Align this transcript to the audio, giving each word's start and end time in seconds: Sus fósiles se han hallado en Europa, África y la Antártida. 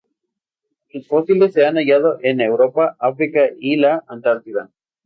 Sus 0.91 1.07
fósiles 1.07 1.53
se 1.53 1.63
han 1.63 1.75
hallado 1.75 2.17
en 2.23 2.41
Europa, 2.41 2.95
África 2.99 3.51
y 3.59 3.75
la 3.75 4.03
Antártida. 4.07 4.71